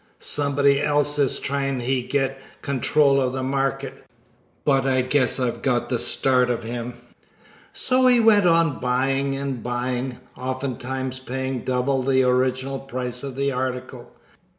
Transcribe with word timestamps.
"Somebody 0.17 0.81
else 0.81 1.19
is 1.19 1.37
tryin' 1.37 1.81
hi 1.81 1.99
git 2.01 2.39
control 2.63 3.21
of 3.21 3.33
the 3.33 3.43
market. 3.43 4.03
But 4.65 4.87
I 4.87 5.03
guess 5.03 5.39
I've 5.39 5.61
got 5.61 5.89
the 5.89 5.99
start 5.99 6.49
of 6.49 6.63
him." 6.63 6.93
So 7.71 8.07
he 8.07 8.19
went 8.19 8.47
on 8.47 8.79
buying 8.79 9.35
and 9.35 9.61
buying, 9.61 10.17
oftentimes 10.35 11.19
paying 11.19 11.63
double 11.63 12.01
the 12.01 12.23
original 12.23 12.79
price 12.79 13.21
of 13.21 13.35
the 13.35 13.51
article. 13.51 14.11